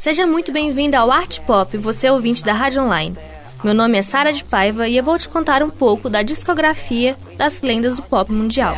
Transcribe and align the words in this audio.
Seja 0.00 0.26
muito 0.26 0.50
bem-vinda 0.50 0.98
ao 0.98 1.10
Art 1.10 1.38
Pop, 1.42 1.76
você 1.76 2.10
ouvinte 2.10 2.42
da 2.42 2.52
Rádio 2.52 2.82
Online. 2.82 3.16
Meu 3.62 3.72
nome 3.72 3.96
é 3.96 4.02
Sara 4.02 4.32
de 4.32 4.42
Paiva 4.42 4.88
e 4.88 4.96
eu 4.96 5.04
vou 5.04 5.16
te 5.16 5.28
contar 5.28 5.62
um 5.62 5.70
pouco 5.70 6.10
da 6.10 6.22
discografia 6.22 7.16
das 7.40 7.62
lendas 7.62 7.96
do 7.96 8.02
pop 8.02 8.30
mundial. 8.30 8.76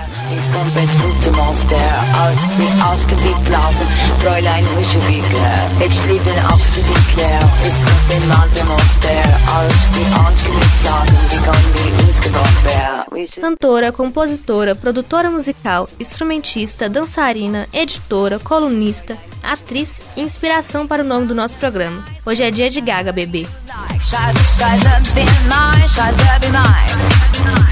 Cantora, 13.40 13.90
compositora, 13.90 14.76
produtora 14.76 15.28
musical, 15.28 15.88
instrumentista, 15.98 16.88
dançarina, 16.88 17.66
editora, 17.72 18.38
colunista, 18.38 19.18
atriz 19.42 20.02
e 20.16 20.20
inspiração 20.20 20.86
para 20.86 21.02
o 21.02 21.06
nome 21.06 21.26
do 21.26 21.34
nosso 21.34 21.56
programa. 21.56 22.04
Hoje 22.24 22.44
é 22.44 22.50
dia 22.52 22.70
de 22.70 22.80
Gaga, 22.80 23.10
bebê. 23.10 23.44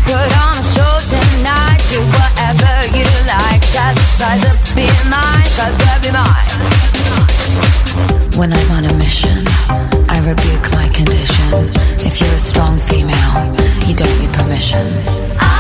Put 0.06 0.32
on 0.44 0.56
tonight, 1.10 1.80
do 1.90 2.00
whatever 2.16 2.72
you 2.96 3.06
like. 3.26 3.62
Just 3.70 4.20
to 4.20 4.74
be 4.74 4.86
mine, 5.08 5.48
cause 5.56 5.74
they'll 5.80 6.02
be 6.02 6.10
mine. 6.12 6.50
When 8.38 8.52
I'm 8.52 8.70
on 8.72 8.84
a 8.86 8.94
mission, 8.94 9.44
I 10.08 10.18
rebuke 10.26 10.66
my 10.72 10.88
condition. 10.88 11.70
If 11.98 12.20
you're 12.20 12.34
a 12.34 12.38
strong 12.38 12.78
female, 12.78 13.56
you 13.86 13.94
don't 13.94 14.18
need 14.18 14.32
permission. 14.32 14.86
I 15.38 15.59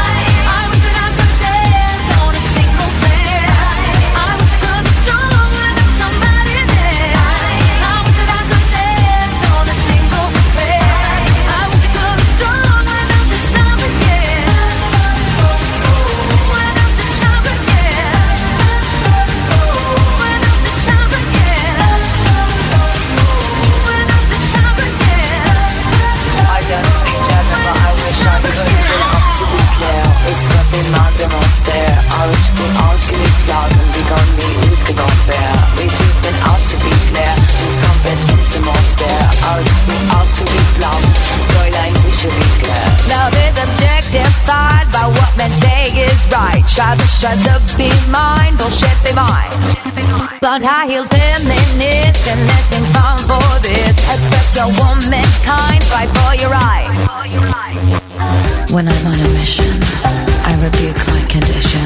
I 59.22 60.54
rebuke 60.62 60.96
my 61.08 61.22
condition. 61.28 61.80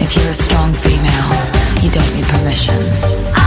If 0.00 0.16
you're 0.16 0.30
a 0.30 0.34
strong 0.34 0.72
female, 0.72 1.30
you 1.82 1.90
don't 1.90 2.14
need 2.14 2.24
permission. 2.24 3.39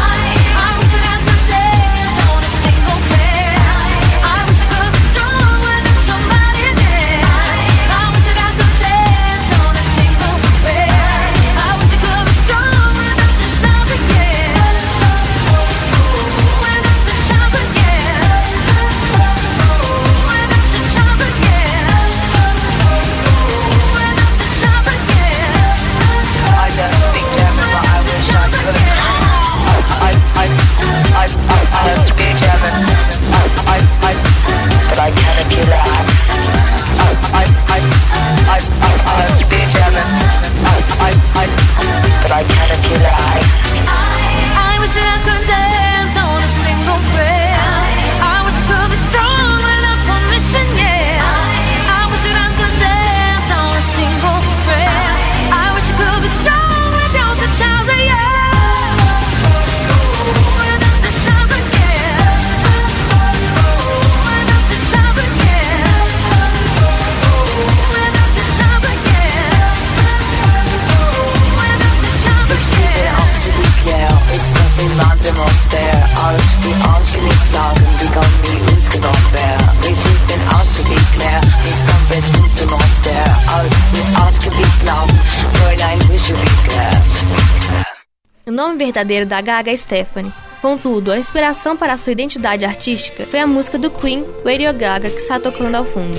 Verdadeiro 89.04 89.26
da 89.26 89.42
Gaga 89.42 89.76
Stephanie. 89.76 90.34
Contudo, 90.62 91.12
a 91.12 91.20
inspiração 91.20 91.76
para 91.76 91.98
sua 91.98 92.14
identidade 92.14 92.66
artística 92.66 93.26
foi 93.26 93.40
a 93.40 93.48
música 93.48 93.78
do 93.78 93.92
Queen, 93.92 94.26
Radio 94.46 94.74
Gaga, 94.74 95.10
que 95.10 95.18
está 95.18 95.40
tocando 95.40 95.76
ao 95.76 95.84
fundo. 95.84 96.18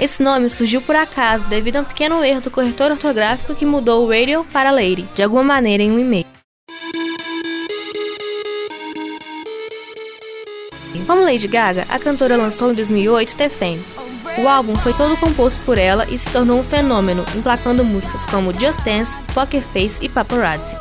Esse 0.00 0.20
nome 0.20 0.50
surgiu 0.50 0.82
por 0.82 0.96
acaso 0.96 1.48
devido 1.48 1.76
a 1.76 1.82
um 1.82 1.84
pequeno 1.84 2.24
erro 2.24 2.40
do 2.40 2.50
corretor 2.50 2.90
ortográfico 2.90 3.54
que 3.54 3.64
mudou 3.64 4.04
o 4.04 4.10
radio 4.10 4.44
para 4.52 4.72
lady, 4.72 5.08
de 5.14 5.22
alguma 5.22 5.44
maneira 5.44 5.80
em 5.80 5.92
um 5.92 5.98
e-mail. 5.98 6.41
Como 11.06 11.24
Lady 11.24 11.48
Gaga, 11.48 11.86
a 11.88 11.98
cantora 11.98 12.36
lançou 12.36 12.70
em 12.70 12.74
2008 12.74 13.36
The 13.36 13.48
Fame. 13.48 13.84
O 14.38 14.48
álbum 14.48 14.74
foi 14.76 14.92
todo 14.94 15.16
composto 15.16 15.60
por 15.64 15.76
ela 15.76 16.06
e 16.08 16.16
se 16.16 16.30
tornou 16.30 16.58
um 16.58 16.62
fenômeno, 16.62 17.24
emplacando 17.34 17.84
músicas 17.84 18.24
como 18.26 18.52
Just 18.58 18.80
Dance, 18.82 19.20
Poker 19.34 19.62
Face 19.62 19.98
e 20.04 20.08
Paparazzi. 20.08 20.76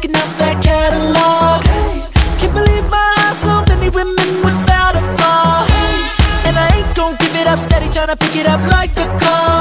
picking 0.00 0.16
up 0.16 0.38
that 0.38 0.62
catalog. 0.62 1.64
Hey, 1.66 2.06
can't 2.38 2.54
believe 2.54 2.84
my 2.88 3.14
eyes, 3.18 3.38
so 3.42 3.64
many 3.68 3.90
women 3.90 4.16
without 4.42 4.96
a 4.96 5.00
flaw. 5.16 5.66
Hey, 5.66 6.48
and 6.48 6.56
I 6.56 6.68
ain't 6.76 6.96
gonna 6.96 7.16
give 7.18 7.34
it 7.36 7.46
up, 7.46 7.58
steady 7.58 7.88
trying 7.90 8.08
to 8.08 8.16
pick 8.16 8.36
it 8.36 8.46
up 8.46 8.60
like 8.72 8.96
a 8.96 9.06
car. 9.18 9.59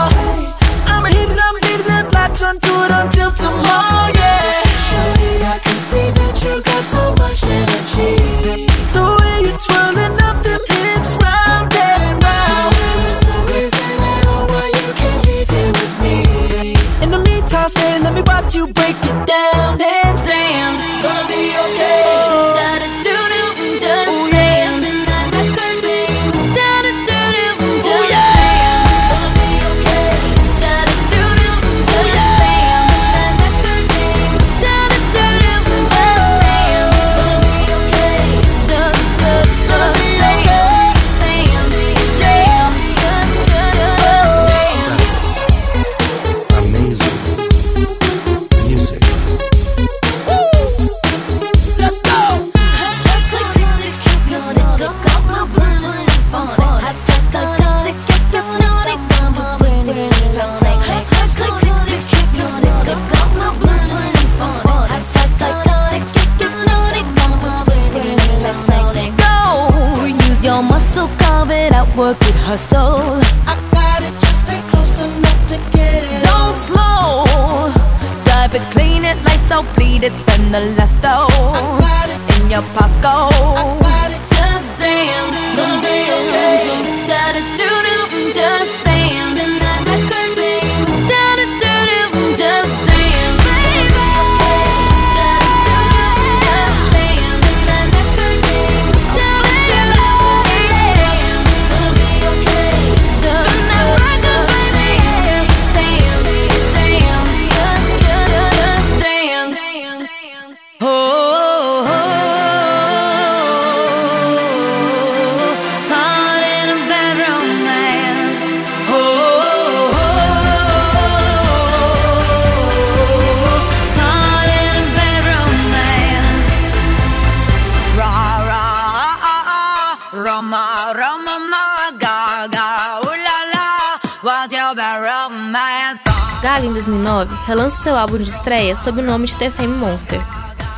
relança 137.50 137.82
seu 137.82 137.98
álbum 137.98 138.20
de 138.20 138.30
estreia 138.30 138.76
sob 138.76 139.02
o 139.02 139.04
nome 139.04 139.26
de 139.26 139.36
The 139.36 139.50
Fame 139.50 139.74
Monster, 139.74 140.22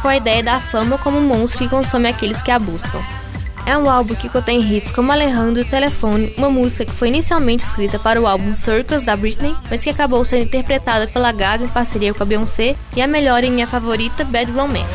com 0.01 0.07
a 0.07 0.15
ideia 0.15 0.41
da 0.41 0.61
fama 0.61 0.97
como 0.97 1.17
um 1.17 1.27
monstro 1.27 1.65
que 1.65 1.69
consome 1.69 2.07
aqueles 2.07 2.41
que 2.41 2.49
a 2.49 2.57
buscam. 2.57 2.97
É 3.65 3.77
um 3.77 3.89
álbum 3.89 4.15
que 4.15 4.29
contém 4.29 4.61
hits 4.61 4.89
como 4.89 5.11
Alejandro 5.11 5.61
e 5.61 5.65
Telefone, 5.65 6.33
uma 6.37 6.49
música 6.49 6.85
que 6.85 6.93
foi 6.93 7.09
inicialmente 7.09 7.65
escrita 7.65 7.99
para 7.99 8.21
o 8.21 8.25
álbum 8.25 8.55
Circus 8.55 9.03
da 9.03 9.17
Britney, 9.17 9.53
mas 9.69 9.83
que 9.83 9.89
acabou 9.89 10.23
sendo 10.23 10.43
interpretada 10.43 11.07
pela 11.07 11.33
Gaga 11.33 11.65
em 11.65 11.67
parceria 11.67 12.13
com 12.13 12.23
a 12.23 12.25
Beyoncé 12.25 12.77
e 12.95 13.01
a 13.01 13.07
melhor 13.07 13.43
em 13.43 13.51
minha 13.51 13.67
favorita 13.67 14.23
Bad 14.23 14.49
Romance. 14.53 14.87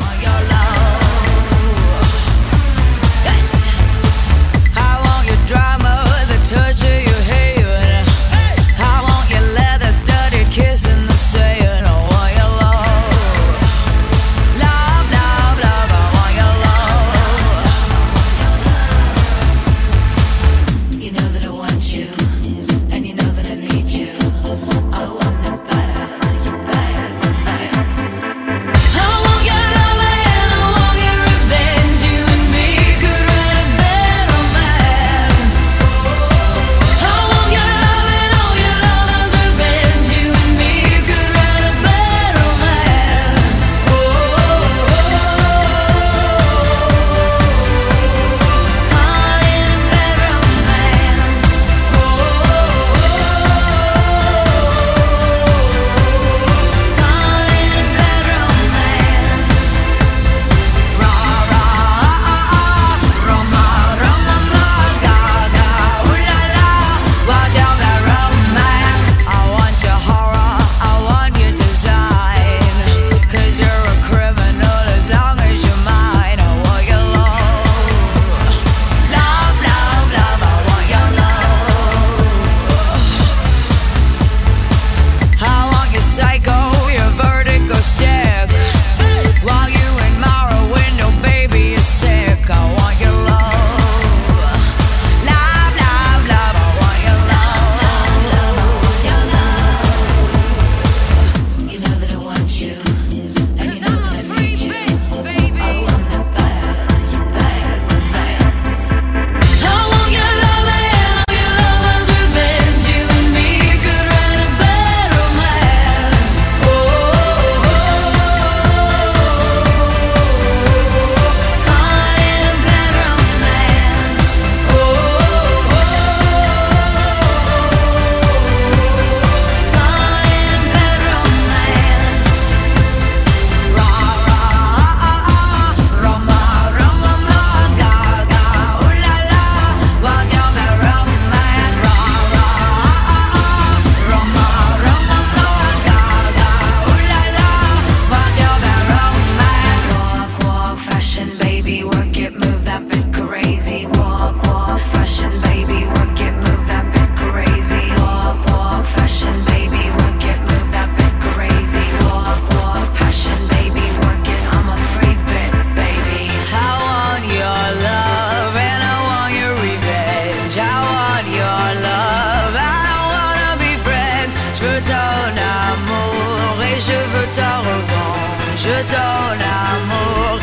je 178.67 178.73
donne 178.93 179.39
l'amour 179.43 180.39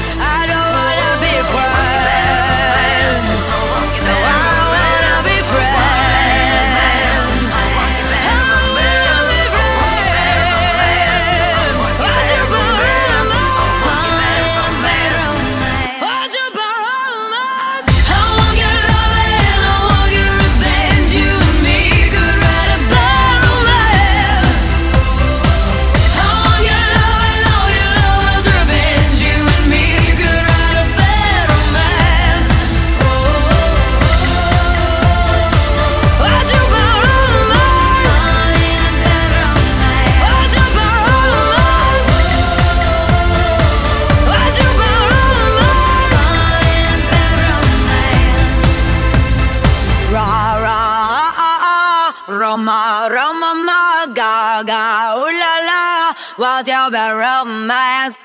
Roma 52.65 53.09
Roma 53.11 53.55
ma 53.55 54.07
ga 54.07 54.63
ga 54.63 55.15
ooh 55.19 55.31
la 55.31 55.55
la 55.69 56.15
What's 56.39 56.67
your 56.67 56.91
bad 56.91 57.13
romance? 57.15 58.19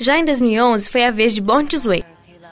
Já 0.00 0.18
em 0.18 0.24
2011 0.24 0.90
foi 0.90 1.04
a 1.04 1.12
vez 1.12 1.32
de 1.32 1.40
Born 1.40 1.68
This 1.68 1.84
Way, 1.84 2.04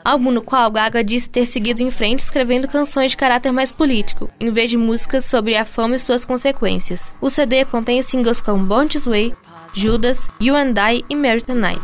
álbum 0.04 0.30
no 0.30 0.40
qual 0.40 0.70
Gaga 0.70 1.02
disse 1.02 1.28
ter 1.28 1.44
seguido 1.46 1.82
em 1.82 1.90
frente 1.90 2.20
escrevendo 2.20 2.68
canções 2.68 3.10
de 3.10 3.16
caráter 3.16 3.50
mais 3.50 3.72
político, 3.72 4.30
em 4.38 4.52
vez 4.52 4.70
de 4.70 4.76
músicas 4.78 5.24
sobre 5.24 5.56
a 5.56 5.64
fama 5.64 5.96
e 5.96 5.98
suas 5.98 6.24
consequências. 6.24 7.12
O 7.20 7.28
CD 7.28 7.64
contém 7.64 8.00
singles 8.02 8.40
como 8.40 8.64
Born 8.64 8.88
This 8.88 9.06
Way, 9.06 9.34
Judas, 9.74 10.28
You 10.40 10.54
and 10.54 10.74
I 10.78 11.04
e 11.10 11.16
Marry 11.16 11.42
Tonight. 11.42 11.82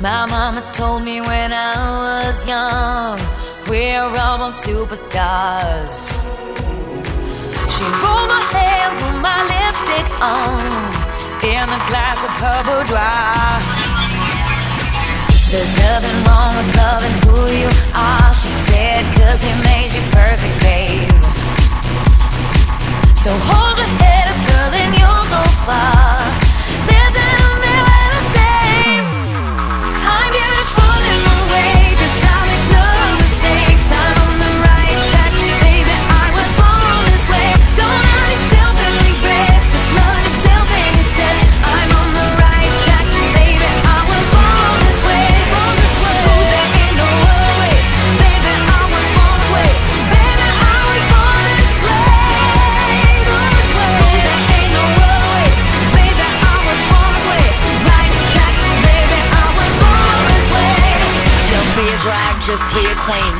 My 0.00 0.26
mama 0.26 0.62
told 0.72 1.02
me 1.02 1.20
when 1.20 1.52
I 1.52 1.74
was 2.30 2.46
young, 2.46 3.18
we're 3.68 4.00
all 4.00 4.38
born 4.38 4.52
superstars. 4.52 6.14
She 7.74 7.82
rolled 7.82 8.30
my 8.30 8.44
hair, 8.54 8.94
put 8.94 9.16
my 9.18 9.42
lipstick 9.50 10.06
on, 10.22 10.62
in 11.42 11.66
a 11.66 11.80
glass 11.90 12.22
of 12.22 12.30
her 12.30 12.58
boudoir. 12.62 13.58
There's 15.50 15.74
nothing 15.82 16.18
wrong 16.26 16.52
with 16.58 16.70
loving 16.78 17.16
who 17.26 17.38
you 17.58 17.70
are, 17.92 18.32
she 18.34 18.50
said, 18.70 18.87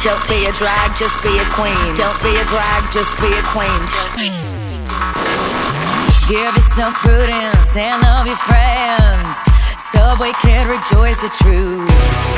Don't 0.02 0.28
be 0.28 0.47
a 0.47 0.52
drag, 0.52 0.97
just 0.97 1.21
be 1.25 1.37
a 1.38 1.45
queen. 1.59 1.95
Don't 1.97 2.23
be 2.23 2.31
a 2.37 2.45
drag, 2.45 2.93
just 2.93 3.19
be 3.21 3.26
a 3.26 3.43
queen. 3.50 3.81
Give 6.28 6.55
yourself 6.55 6.95
prudence 6.95 7.76
and 7.76 8.00
love 8.02 8.26
your 8.26 8.37
friends. 8.37 9.37
Subway 9.93 10.33
kid, 10.40 10.69
rejoice 10.69 11.21
the 11.21 11.31
truth. 11.43 12.38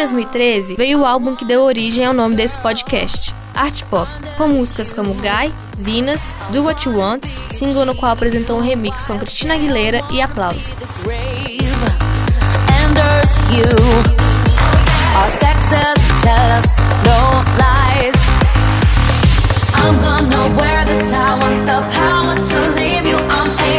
2013, 0.00 0.76
veio 0.76 1.00
o 1.00 1.04
álbum 1.04 1.36
que 1.36 1.44
deu 1.44 1.60
origem 1.60 2.06
ao 2.06 2.14
nome 2.14 2.34
desse 2.34 2.56
podcast, 2.56 3.34
Art 3.54 3.82
Pop, 3.90 4.10
com 4.38 4.48
músicas 4.48 4.90
como 4.90 5.12
Guy, 5.12 5.52
Venus, 5.76 6.22
Do 6.50 6.64
What 6.64 6.88
You 6.88 6.96
Want, 6.96 7.26
single 7.52 7.84
no 7.84 7.94
qual 7.94 8.12
apresentou 8.12 8.56
um 8.56 8.62
remix 8.62 9.06
com 9.06 9.18
Cristina 9.18 9.54
Aguilera 9.54 10.02
e 10.10 10.22
Aplausos. 10.22 10.74
I'm 19.82 19.98
gonna 20.02 20.56
wear 20.56 20.84
the 20.84 21.02
the 21.64 21.80
power 21.96 22.44
to 22.44 22.70
leave 22.74 23.06
you. 23.06 23.69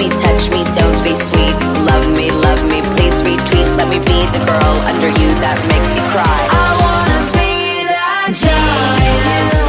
me, 0.00 0.08
touch 0.08 0.50
me, 0.50 0.64
don't 0.72 1.04
be 1.04 1.14
sweet. 1.14 1.54
Love 1.84 2.08
me, 2.16 2.30
love 2.30 2.62
me, 2.64 2.80
please 2.94 3.22
retweet. 3.22 3.68
Let 3.76 3.88
me 3.88 3.98
be 3.98 4.18
the 4.32 4.42
girl 4.46 4.76
under 4.88 5.08
you 5.08 5.28
that 5.44 5.58
makes 5.68 5.94
you 5.94 6.02
cry. 6.14 6.40
I 6.50 6.68
wanna 6.82 7.20
be 7.36 7.84
that 7.84 8.32
giant. 8.32 9.59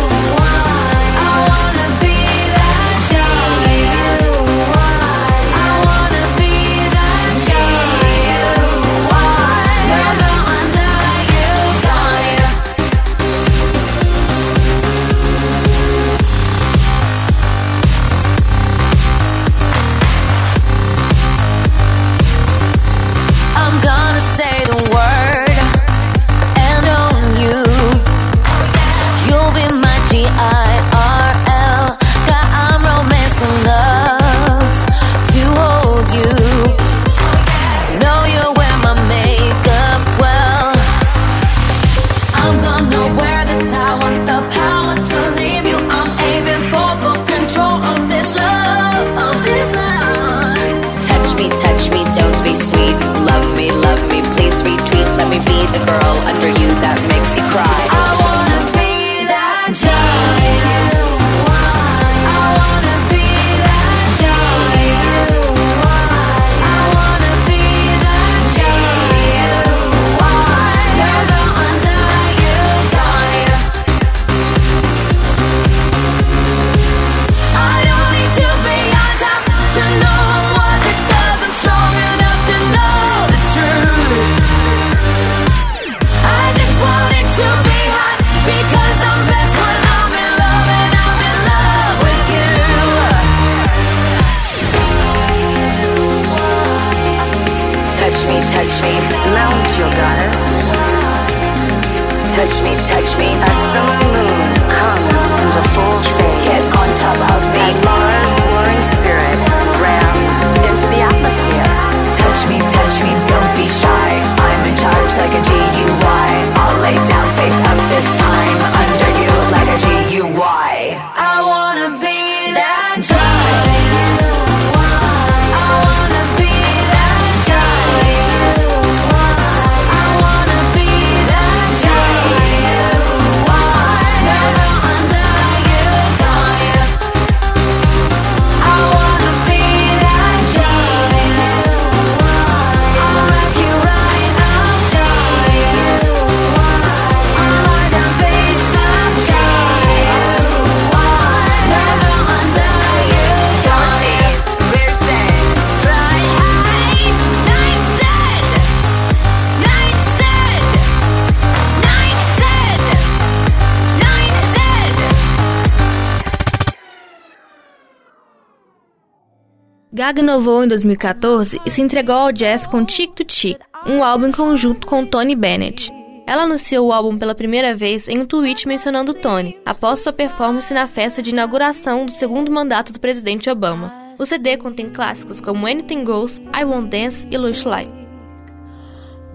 Gaga 170.02 170.20
inovou 170.20 170.64
em 170.64 170.68
2014 170.68 171.62
e 171.64 171.70
se 171.70 171.80
entregou 171.80 172.16
ao 172.16 172.32
jazz 172.32 172.66
com 172.66 172.88
Cheek 172.88 173.14
to 173.14 173.24
Cheek, 173.32 173.60
um 173.86 174.04
álbum 174.04 174.30
em 174.30 174.32
conjunto 174.32 174.88
com 174.88 175.06
Tony 175.06 175.36
Bennett. 175.36 175.92
Ela 176.26 176.42
anunciou 176.42 176.88
o 176.88 176.92
álbum 176.92 177.20
pela 177.20 177.36
primeira 177.36 177.76
vez 177.76 178.08
em 178.08 178.18
um 178.18 178.26
tweet 178.26 178.68
mencionando 178.68 179.14
Tony, 179.14 179.60
após 179.64 180.00
sua 180.00 180.12
performance 180.12 180.74
na 180.74 180.88
festa 180.88 181.22
de 181.22 181.30
inauguração 181.30 182.04
do 182.04 182.10
segundo 182.10 182.52
mandato 182.52 182.92
do 182.92 183.00
presidente 183.00 183.48
Obama. 183.48 183.94
O 184.18 184.26
CD 184.26 184.58
contém 184.58 184.90
clássicos 184.90 185.40
como 185.40 185.68
Anything 185.68 186.04
Goes, 186.04 186.40
I 186.60 186.66
Won't 186.66 186.88
Dance 186.88 187.28
e 187.30 187.38
Lush 187.38 187.64
Light. 187.64 187.92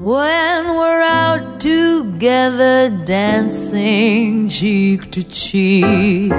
When 0.00 0.66
we're 0.76 1.00
out 1.00 1.60
together 1.60 2.90
dancing 3.04 4.48
cheek 4.48 5.06
to 5.10 5.22
cheek. 5.32 6.32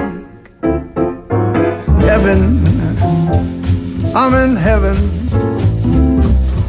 I'm 4.20 4.34
in 4.34 4.56
heaven. 4.56 4.96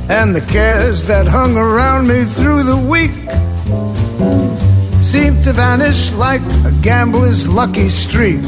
And 0.08 0.36
the 0.36 0.42
cares 0.42 1.06
that 1.06 1.26
hung 1.26 1.58
around 1.58 2.08
me 2.08 2.24
through 2.24 2.62
the 2.62 2.78
week 2.78 3.16
seemed 5.02 5.44
to 5.46 5.54
vanish 5.54 6.12
like 6.12 6.44
a 6.64 6.72
gambler's 6.84 7.48
lucky 7.48 7.90
streak. 7.90 8.44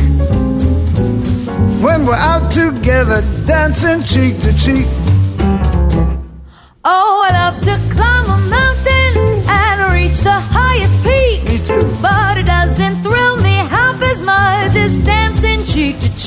When 1.82 2.06
we're 2.06 2.14
out 2.14 2.52
together, 2.52 3.24
dancing 3.48 4.04
cheek 4.04 4.40
to 4.44 4.54
cheek. 4.54 4.86
Oh, 6.86 7.26
I 7.26 7.32
love 7.34 7.60
to 7.64 7.91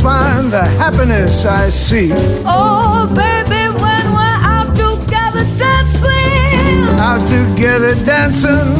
find 0.00 0.50
the 0.52 0.64
happiness 0.78 1.44
I 1.44 1.68
seek. 1.68 2.12
Oh, 2.46 3.06
baby, 3.14 3.68
when 3.82 4.04
we're 4.16 4.40
out 4.54 4.74
together 4.74 5.44
dancing, 5.58 6.98
Out 6.98 7.22
together 7.28 7.94
dancing, 8.04 8.72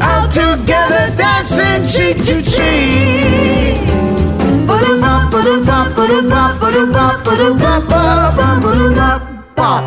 out 0.00 0.30
together 0.30 1.10
dancing 1.16 1.84
cheek 1.86 2.16
to 2.24 2.42
cheek. 2.42 3.78
Ba-da-bop, 4.66 5.30
ba-da-bop, 5.30 5.96
ba-da-bop, 5.96 6.60
ba-da-bop, 6.60 7.24
ba-da-bop, 7.24 7.88
ba-da-bop, 7.88 8.62
ba-da-bop, 8.62 9.22
bop. 9.56 9.84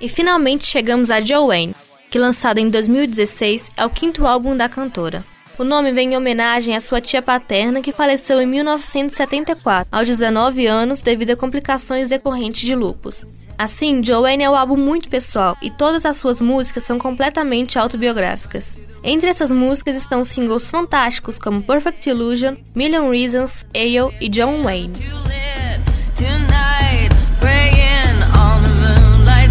E 0.00 0.08
finalmente 0.08 0.66
chegamos 0.66 1.10
a 1.10 1.20
Joanne, 1.20 1.74
que 2.10 2.18
lançado 2.18 2.58
em 2.58 2.68
2016 2.70 3.70
é 3.76 3.84
o 3.84 3.90
quinto 3.90 4.26
álbum 4.26 4.56
da 4.56 4.68
cantora. 4.68 5.24
O 5.56 5.62
nome 5.62 5.92
vem 5.92 6.12
em 6.12 6.16
homenagem 6.16 6.74
à 6.74 6.80
sua 6.80 7.00
tia 7.00 7.22
paterna 7.22 7.80
que 7.80 7.92
faleceu 7.92 8.40
em 8.42 8.46
1974, 8.46 9.86
aos 9.92 10.08
19 10.08 10.66
anos, 10.66 11.00
devido 11.00 11.30
a 11.30 11.36
complicações 11.36 12.08
decorrentes 12.08 12.62
de 12.62 12.74
lupus. 12.74 13.24
Assim, 13.56 14.02
Joanne 14.02 14.42
é 14.42 14.50
um 14.50 14.56
álbum 14.56 14.76
muito 14.76 15.08
pessoal 15.08 15.56
e 15.62 15.70
todas 15.70 16.04
as 16.04 16.16
suas 16.16 16.40
músicas 16.40 16.82
são 16.82 16.98
completamente 16.98 17.78
autobiográficas. 17.78 18.76
Entre 19.04 19.30
essas 19.30 19.52
músicas 19.52 19.94
estão 19.94 20.24
singles 20.24 20.68
fantásticos 20.68 21.38
como 21.38 21.62
Perfect 21.62 22.08
Illusion, 22.08 22.56
Million 22.74 23.08
Reasons, 23.08 23.64
Ale 23.72 24.12
e 24.20 24.28
John 24.28 24.64
Wayne. 24.64 24.94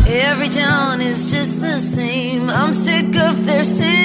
Every 0.05 0.49
John 0.49 1.01
is 1.01 1.31
just 1.31 1.61
the 1.61 1.79
same. 1.79 2.49
I'm 2.49 2.73
sick 2.73 3.15
of 3.15 3.45
their 3.45 3.63
city 3.63 4.02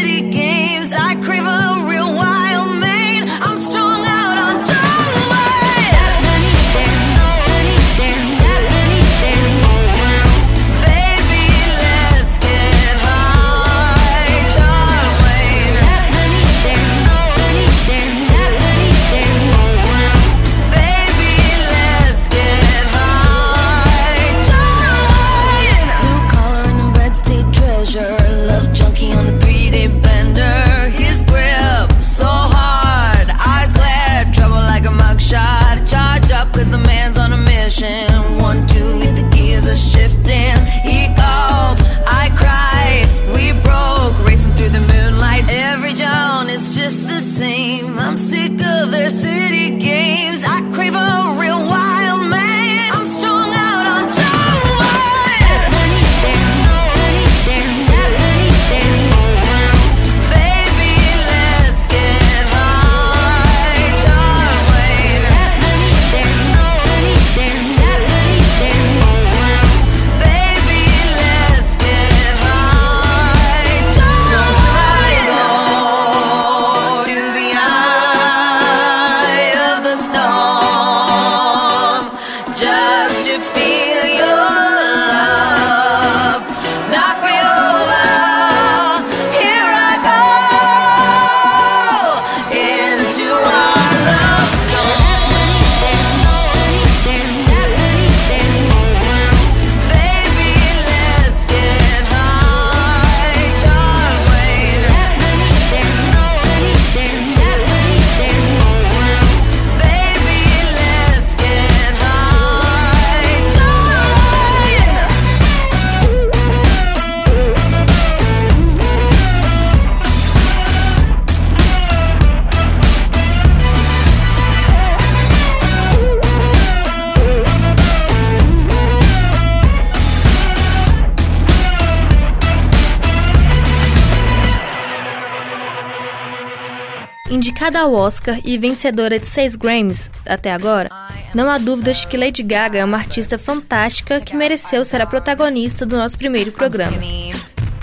Indicada 137.58 137.80
ao 137.80 137.92
Oscar 137.92 138.38
e 138.44 138.56
vencedora 138.56 139.18
de 139.18 139.26
seis 139.26 139.56
Grammys 139.56 140.08
até 140.24 140.52
agora, 140.52 140.88
não 141.34 141.50
há 141.50 141.58
dúvidas 141.58 141.96
de 141.96 142.06
que 142.06 142.16
Lady 142.16 142.40
Gaga 142.40 142.78
é 142.78 142.84
uma 142.84 142.96
artista 142.98 143.36
fantástica 143.36 144.20
que 144.20 144.36
mereceu 144.36 144.84
ser 144.84 145.00
a 145.00 145.06
protagonista 145.06 145.84
do 145.84 145.96
nosso 145.96 146.16
primeiro 146.16 146.52
programa. 146.52 146.96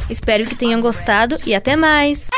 Espero 0.10 0.46
que 0.46 0.56
tenham 0.56 0.80
gostado 0.80 1.38
e 1.46 1.54
até 1.54 1.76
mais! 1.76 2.30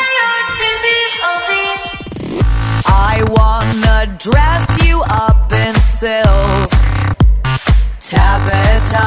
I 2.88 3.21
wanna 3.30 4.08
dress 4.17 4.65
you 4.84 5.02
up 5.04 5.54
in 5.54 5.80
silk. 5.80 6.71
Tabitha, 8.00 9.06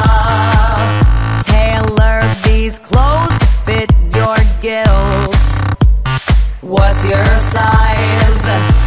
tailor 1.45 2.21
these 2.45 2.79
clothes 2.79 3.37
to 3.41 3.47
fit 3.67 3.93
your 4.15 4.39
guilt. 4.63 5.40
What's 6.71 7.05
your 7.05 7.39
size? 7.51 8.80